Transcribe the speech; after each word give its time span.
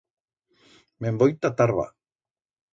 Me'n 1.05 1.21
voi 1.23 1.37
ta 1.41 1.55
Tarba. 1.61 1.87